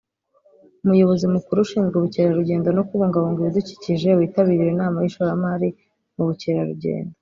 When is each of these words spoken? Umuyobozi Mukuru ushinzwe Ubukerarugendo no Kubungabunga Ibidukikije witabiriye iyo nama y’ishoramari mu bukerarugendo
Umuyobozi 0.83 1.25
Mukuru 1.35 1.57
ushinzwe 1.65 1.93
Ubukerarugendo 1.97 2.67
no 2.77 2.85
Kubungabunga 2.89 3.39
Ibidukikije 3.41 4.09
witabiriye 4.17 4.63
iyo 4.65 4.73
nama 4.81 4.97
y’ishoramari 5.03 5.69
mu 6.15 6.23
bukerarugendo 6.29 7.13